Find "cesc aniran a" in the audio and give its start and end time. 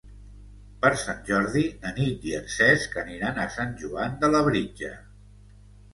2.55-3.49